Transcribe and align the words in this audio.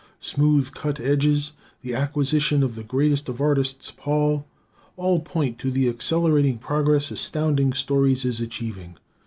Smooth 0.19 0.71
cut 0.71 0.99
edges, 0.99 1.51
the 1.83 1.93
acquisition 1.93 2.63
of 2.63 2.73
the 2.73 2.83
greatest 2.83 3.29
of 3.29 3.39
artists, 3.39 3.91
Paul, 3.91 4.47
all 4.97 5.19
point 5.19 5.59
to 5.59 5.69
the 5.69 5.87
accelerating 5.87 6.57
progress 6.57 7.11
Astounding 7.11 7.73
Stories 7.73 8.25
is 8.25 8.41
achieving. 8.41 8.97